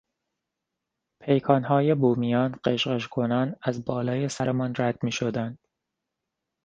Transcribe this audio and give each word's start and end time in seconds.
پیکانهای 1.19 1.95
بومیان 1.95 2.59
غژغژ 2.65 3.07
کنان 3.07 3.55
از 3.61 3.85
بالای 3.85 4.29
سرمان 4.29 4.73
رد 4.79 5.03
میشدند. 5.03 5.57